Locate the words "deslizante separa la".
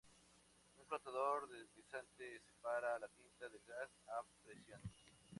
1.47-3.07